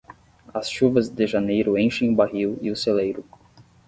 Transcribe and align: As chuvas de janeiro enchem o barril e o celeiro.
As 0.51 0.67
chuvas 0.67 1.09
de 1.13 1.27
janeiro 1.27 1.77
enchem 1.77 2.09
o 2.09 2.15
barril 2.15 2.57
e 2.59 2.71
o 2.71 2.75
celeiro. 2.75 3.23